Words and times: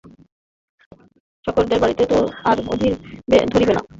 চাকরদের 1.45 1.79
গাড়িতে 1.79 2.03
তো 2.05 2.17
আর 2.43 2.57
ধরিবে 3.51 3.73
না। 3.73 3.81